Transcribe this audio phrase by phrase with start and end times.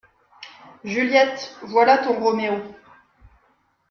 [0.83, 2.55] Juliette, voilà ton Roméo!